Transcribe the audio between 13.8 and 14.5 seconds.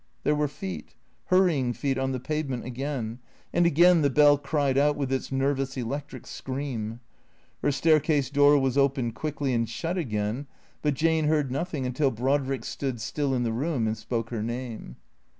and spoke her